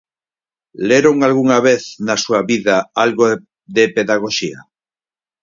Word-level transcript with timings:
¿Leron 0.89 1.17
algunha 1.27 1.59
vez 1.67 1.83
na 2.07 2.15
súa 2.23 2.41
vida 2.51 2.75
algo 3.03 3.25
de 3.75 3.83
pedagoxía? 3.95 4.59